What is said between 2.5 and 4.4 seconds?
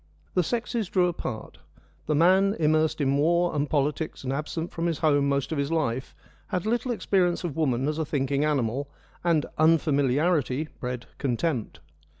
immersed in war and politics and